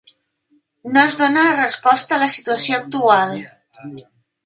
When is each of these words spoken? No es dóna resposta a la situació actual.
No 0.95 1.03
es 1.09 1.17
dóna 1.19 1.45
resposta 1.61 2.17
a 2.17 2.21
la 2.25 2.33
situació 2.39 2.83
actual. 2.83 3.41